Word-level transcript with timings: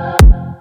Rock. 0.00 0.60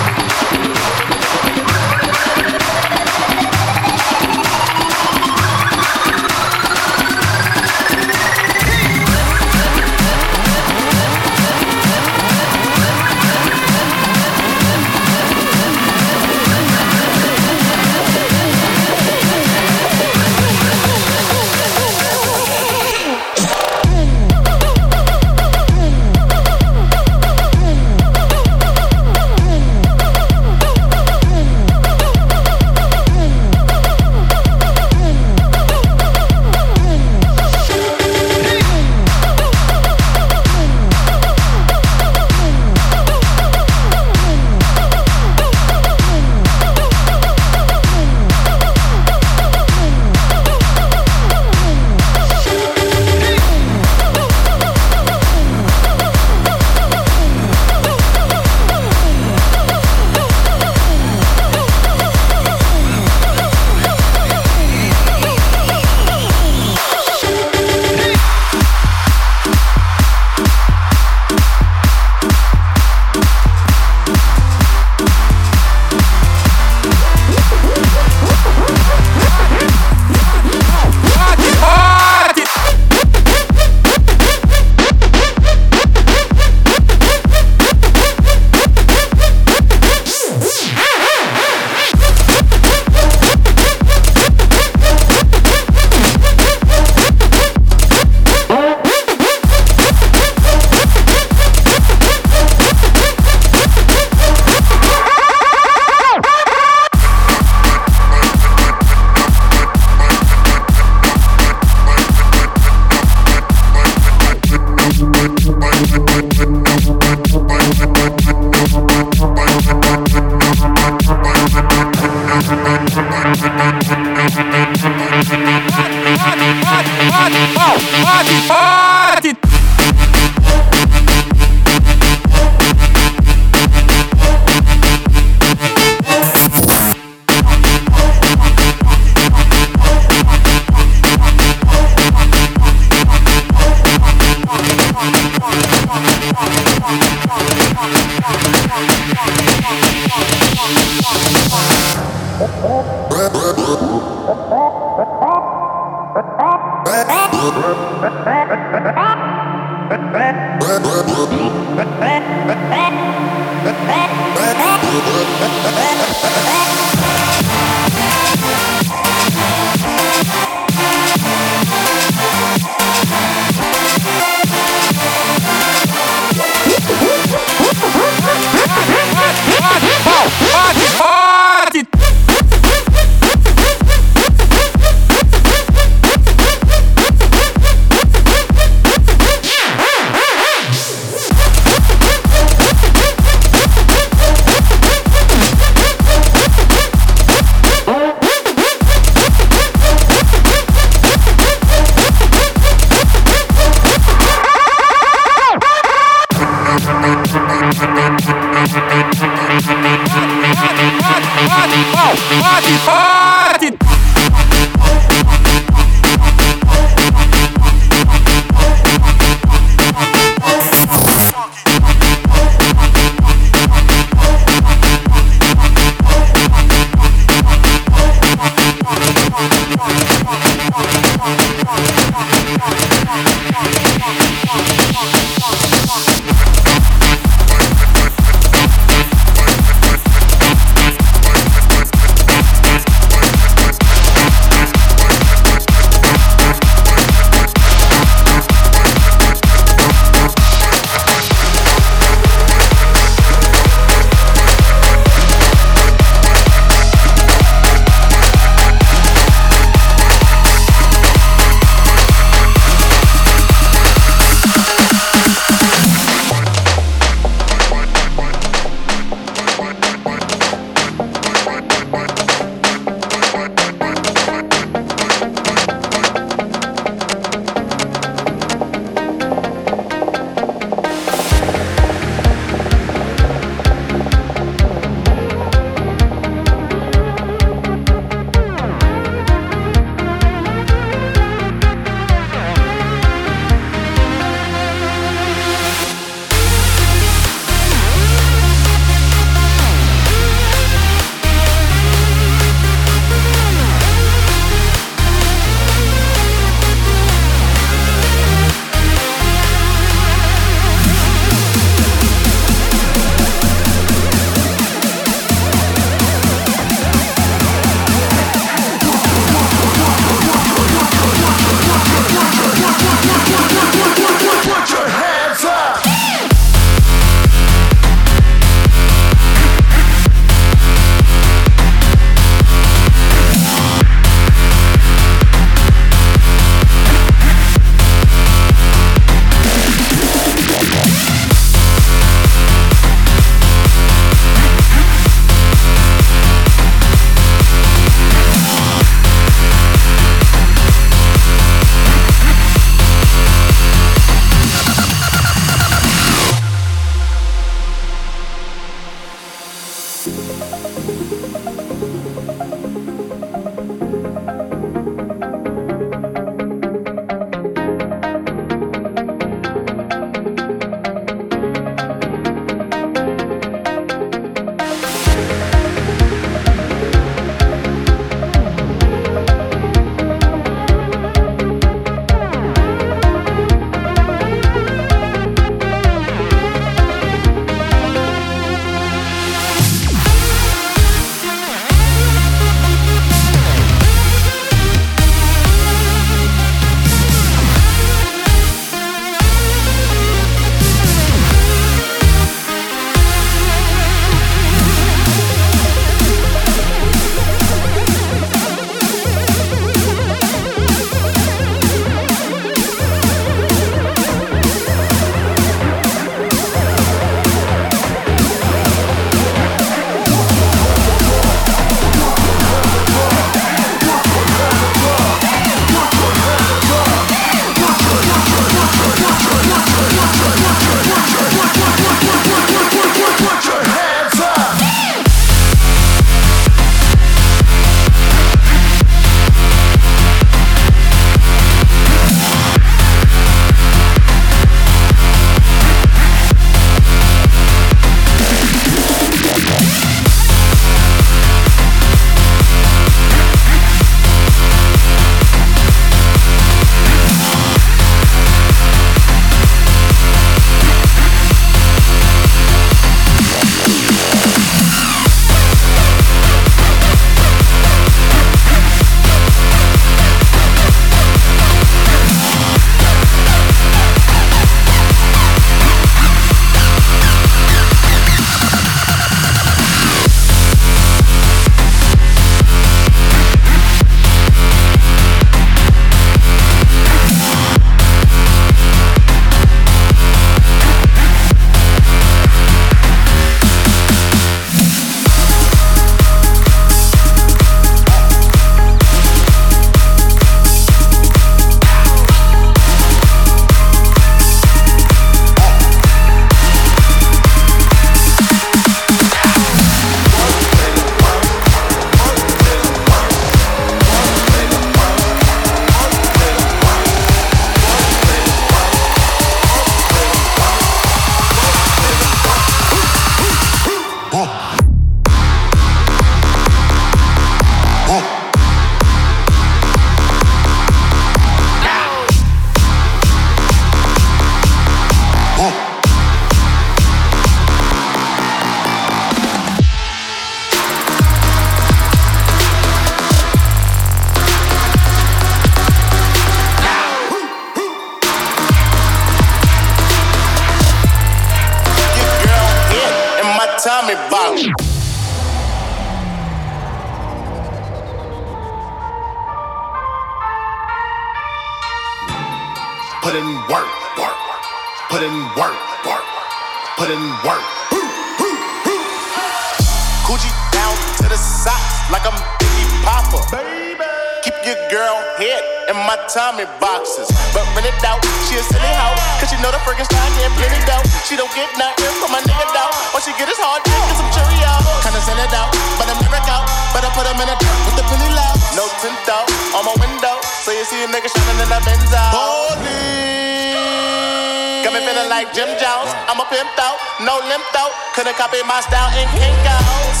Me 594.76 594.84
feeling 594.84 595.08
like 595.08 595.32
Jim 595.32 595.48
Jones. 595.56 595.88
I'm 596.04 596.20
a 596.20 596.26
pimp 596.28 596.52
out, 596.60 596.76
no 597.00 597.16
limp 597.24 597.48
out. 597.56 597.72
Couldn't 597.96 598.16
copy 598.20 598.44
my 598.44 598.60
style 598.60 598.92
in 598.92 599.08
Kinko's. 599.16 600.00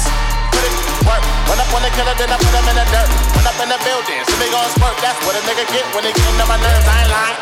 Put 0.52 0.64
it 0.64 0.74
work. 1.08 1.24
Run 1.48 1.56
up 1.56 1.70
on 1.72 1.80
the 1.80 1.92
killer, 1.96 2.12
then 2.20 2.28
I 2.28 2.36
put 2.36 2.52
him 2.52 2.68
in 2.68 2.76
the 2.76 2.84
dirt. 2.92 3.08
Run 3.08 3.46
up 3.48 3.56
in 3.56 3.68
the 3.72 3.80
building, 3.80 4.20
so 4.28 4.36
they 4.36 4.52
gon' 4.52 4.68
smirk. 4.76 4.96
That's 5.00 5.16
what 5.24 5.32
a 5.32 5.42
nigga 5.48 5.64
get 5.72 5.84
when 5.96 6.04
they 6.04 6.12
get 6.12 6.28
into 6.28 6.44
my 6.44 6.60
nerves. 6.60 6.84
I 6.84 6.96
ain't 7.00 7.08
lying. 7.08 7.40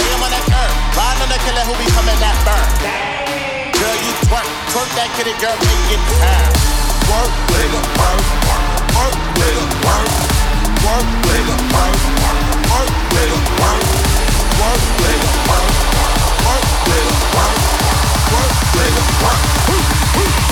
Nigga 0.00 0.16
on 0.16 0.30
that 0.32 0.44
curb. 0.48 0.72
Ride 0.96 1.18
on 1.20 1.28
the 1.28 1.40
killer 1.44 1.64
who 1.68 1.74
be 1.76 1.86
coming 1.92 2.18
that 2.24 2.36
burn. 2.46 2.68
Girl, 3.76 3.96
you 4.00 4.12
twerk. 4.32 4.48
Twerk 4.72 4.88
that 4.96 5.08
kitty 5.20 5.36
girl, 5.44 5.56
make 5.60 5.92
it 5.92 6.02
turn. 6.08 6.48
Work, 7.12 7.32
nigga, 7.52 7.80
work. 8.00 8.22
Work, 8.96 9.16
nigga, 9.36 9.64
work. 9.84 10.08
Work, 10.88 11.08
nigga, 11.20 11.54
work. 11.68 11.96
Work, 12.72 12.96
nigga, 13.12 13.36
work. 13.60 13.80
Work, 14.56 14.80
nigga, 14.96 15.20
work. 15.20 15.32
Work, 15.32 15.41
Work, 18.74 18.84
nigga, 18.84 19.22
work. 19.22 19.72
Here 20.16 20.51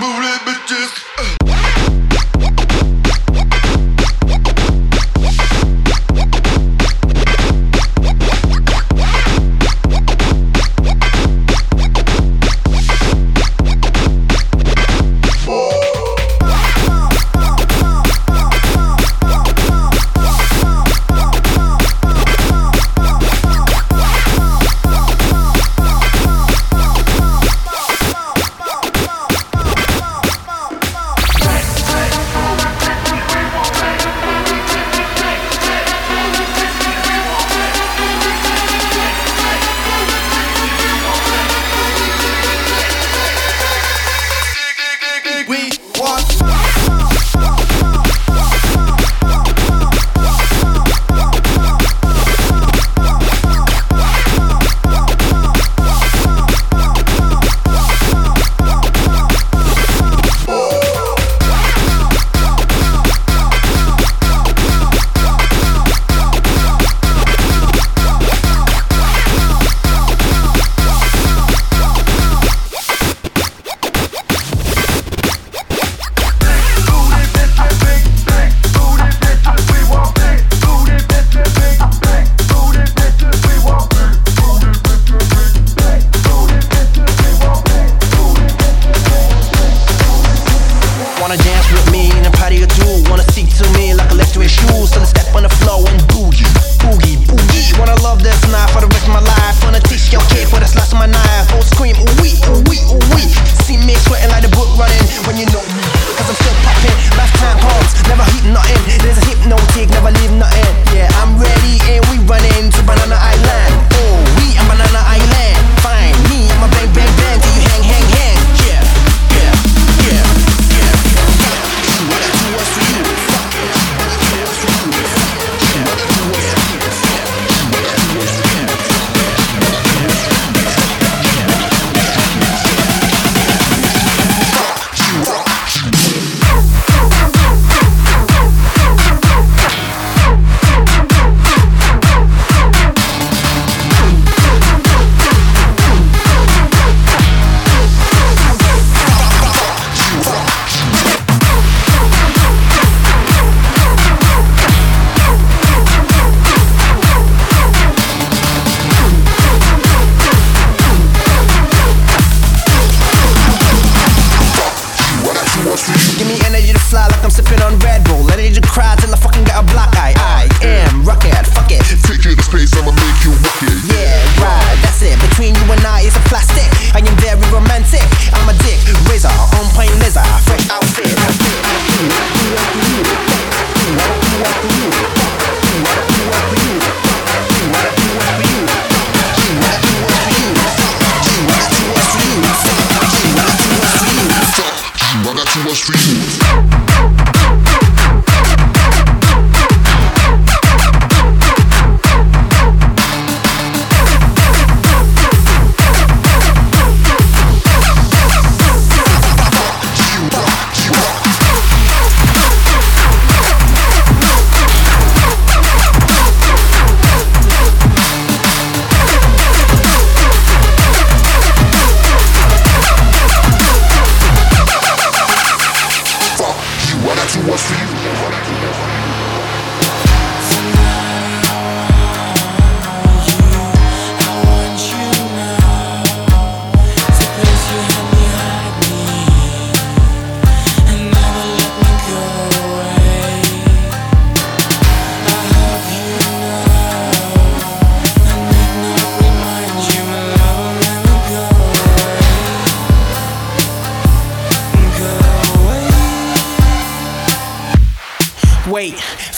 We 0.00 1.37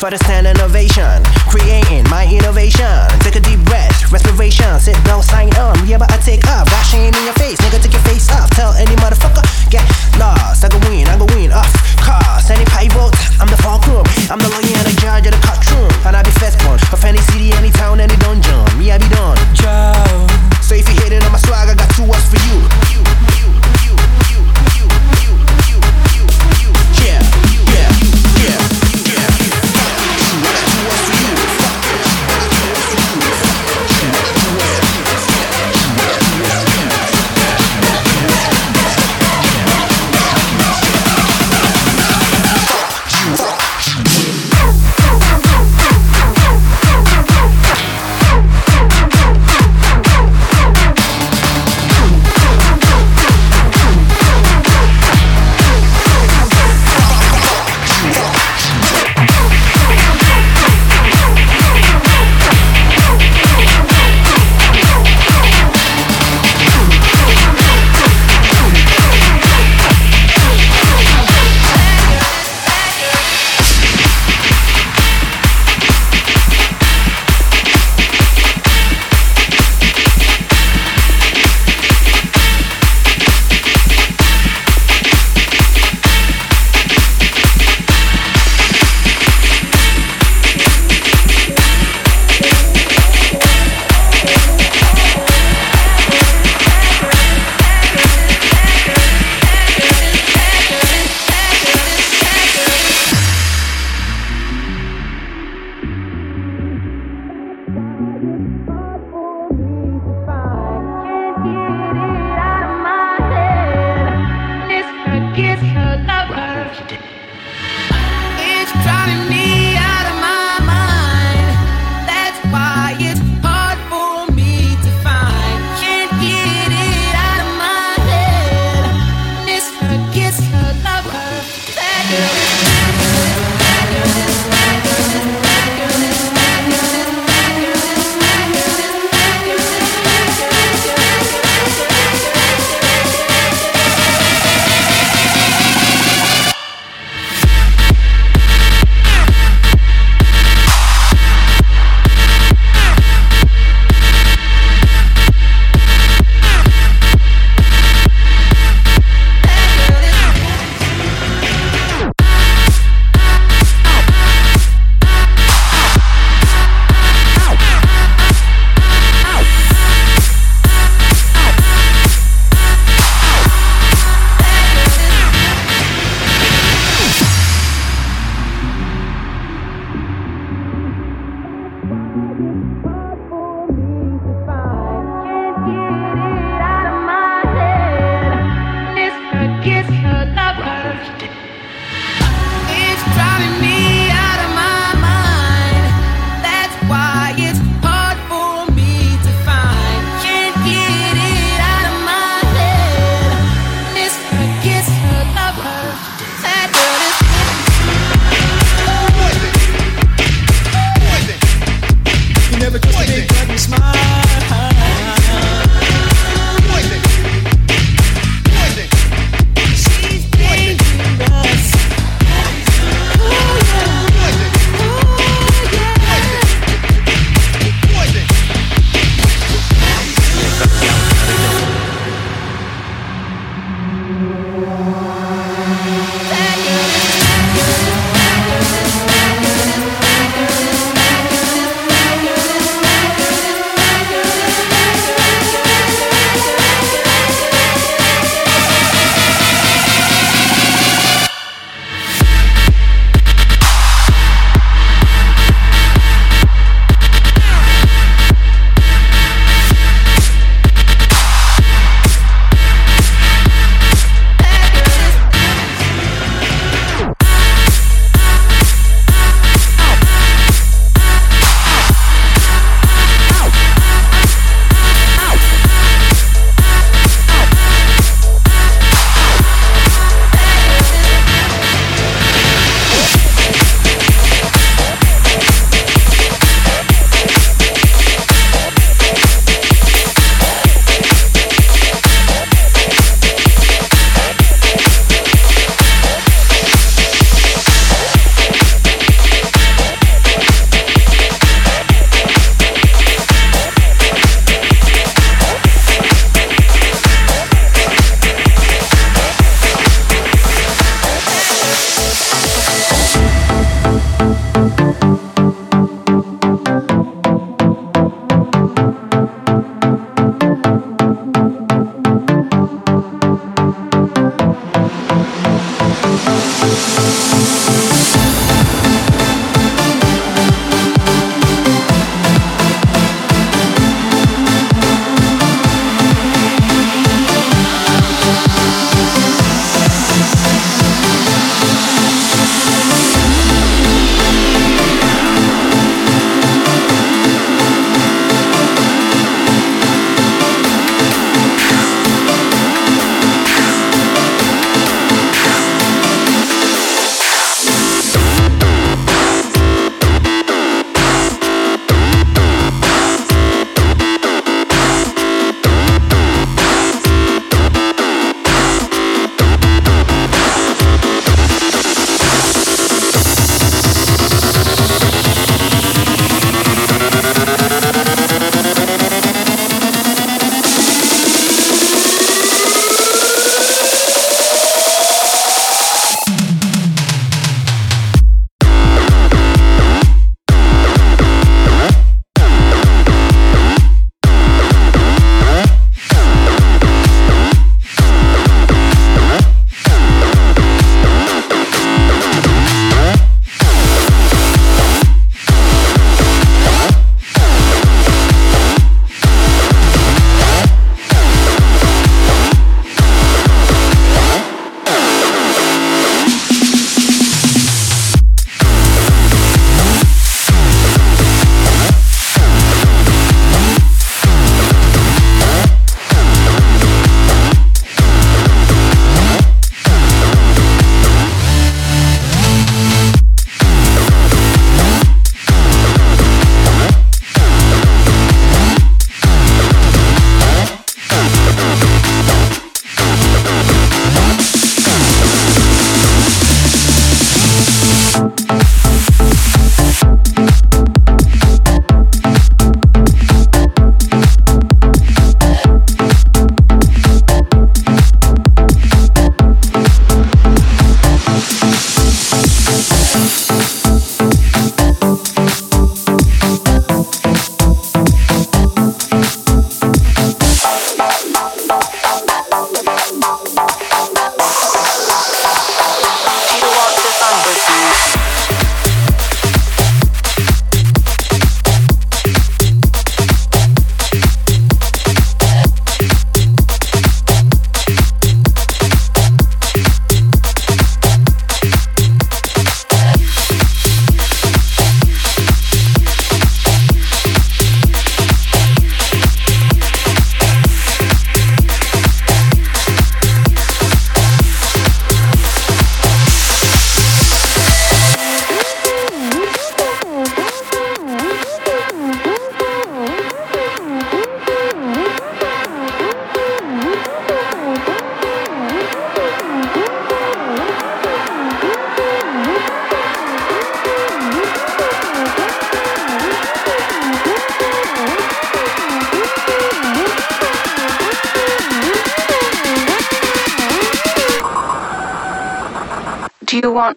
for 0.00 0.08
the 0.08 0.16
stand 0.24 0.46
innovation, 0.46 1.22
Creating 1.52 2.08
my 2.08 2.24
innovation. 2.24 3.04
Take 3.20 3.36
a 3.36 3.40
deep 3.40 3.60
breath, 3.66 4.10
respiration. 4.10 4.80
Sit 4.80 4.96
down, 5.04 5.22
sign 5.22 5.54
on. 5.56 5.76
Yeah, 5.86 5.98
but 5.98 6.10
I 6.10 6.16
take 6.16 6.46
off. 6.48 6.79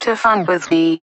To 0.03 0.17
fun 0.17 0.45
with 0.45 0.71
me. 0.71 1.02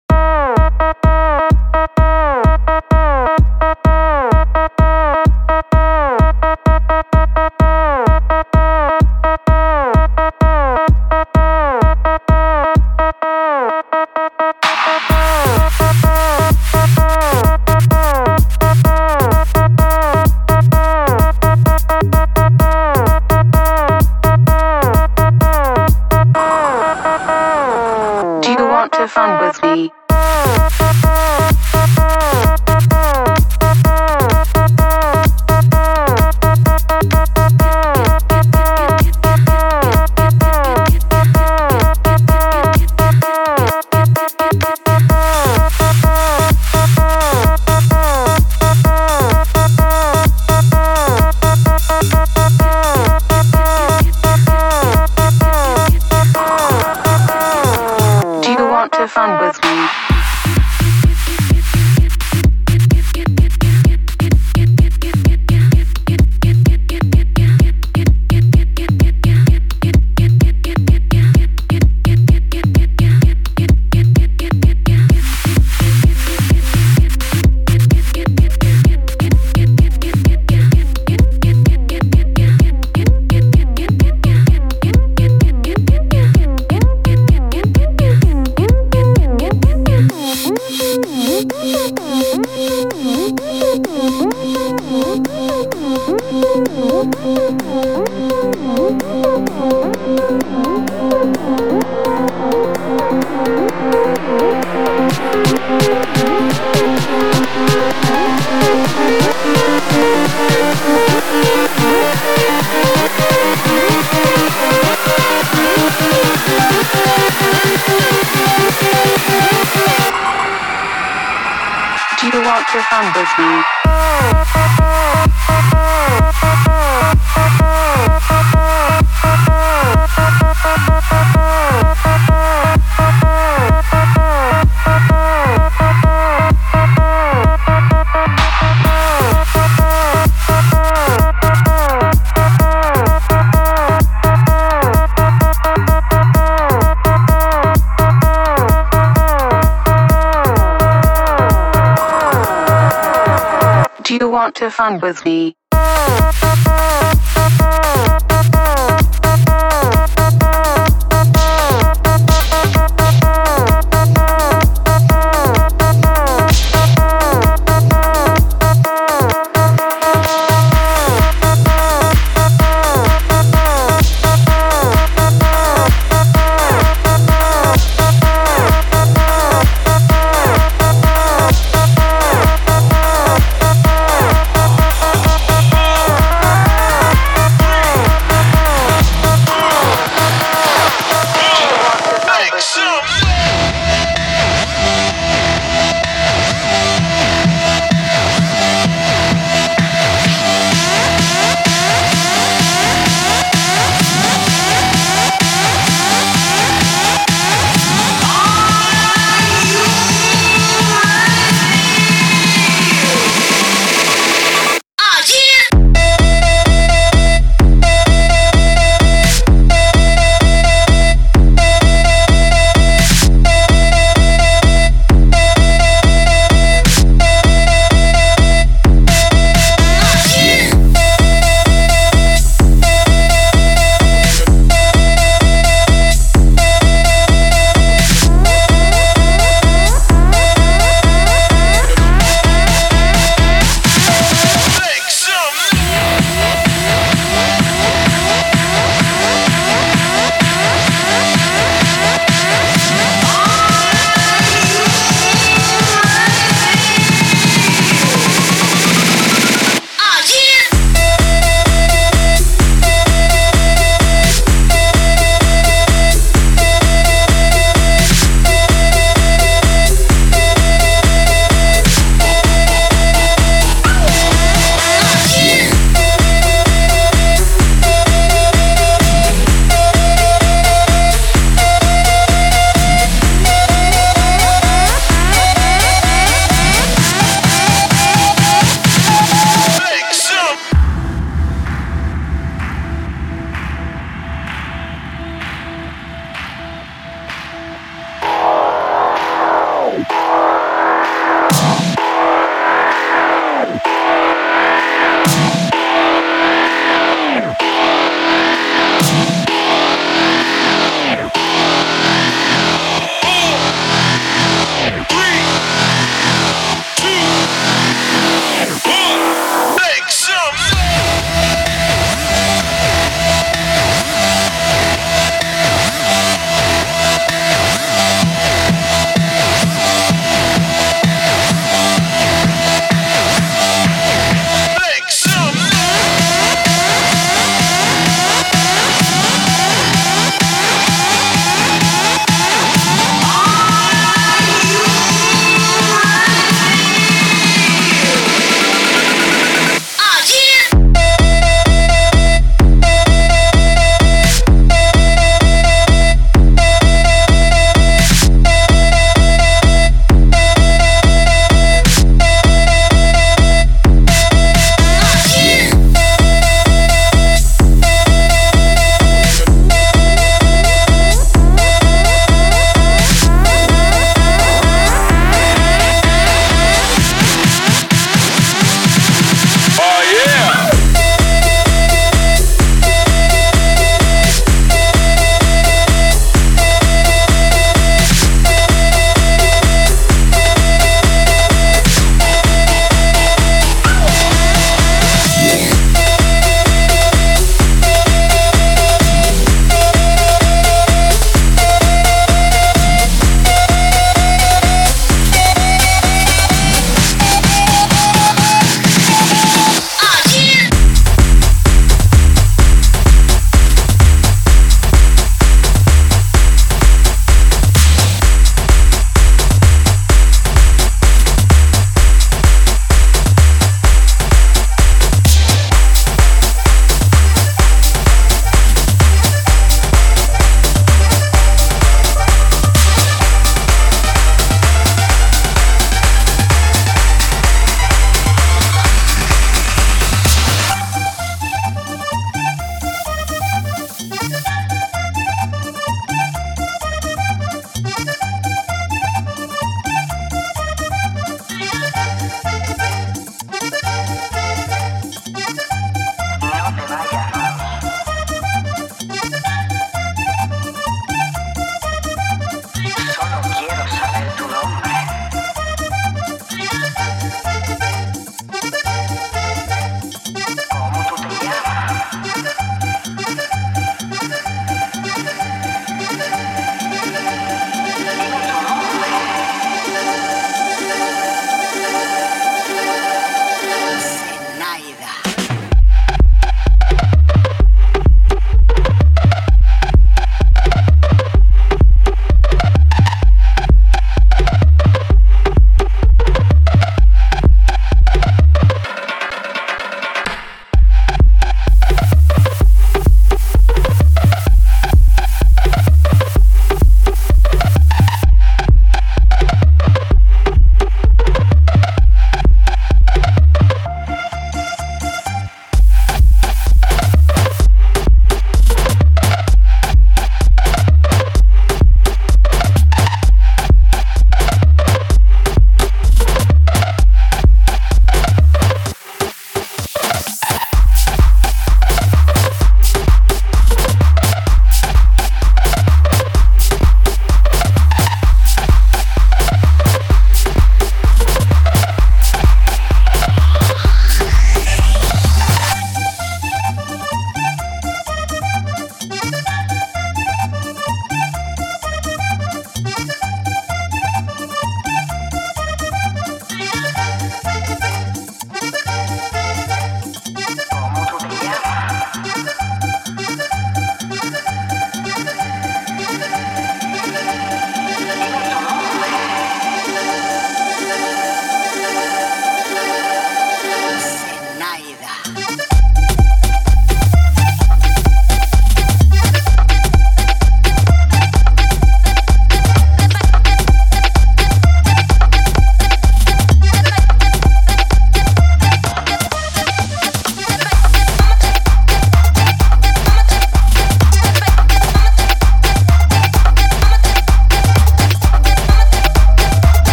Fun 154.86 155.00
with 155.00 155.26
me? 155.26 155.45